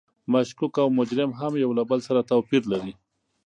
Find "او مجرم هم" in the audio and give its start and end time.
0.83-1.53